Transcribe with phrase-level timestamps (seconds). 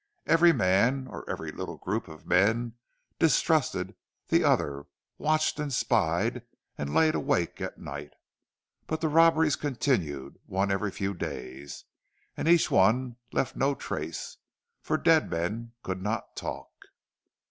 [0.25, 2.73] Every man, or every little group of men,
[3.19, 3.93] distrusted
[4.29, 4.87] the other,
[5.19, 6.41] watched and spied
[6.75, 8.13] and lay awake at night.
[8.87, 11.85] But the robberies continued, one every few days,
[12.35, 14.37] and each one left no trace.
[14.81, 16.71] For dead men could not talk.